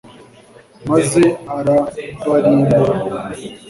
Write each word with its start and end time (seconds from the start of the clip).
maze 0.89 1.23
arabarimbura 1.57 2.93